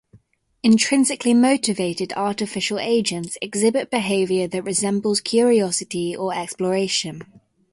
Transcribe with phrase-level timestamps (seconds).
[0.63, 7.21] Intrinsically motivated artificial agents exhibit behaviour that resembles curiosity or exploration.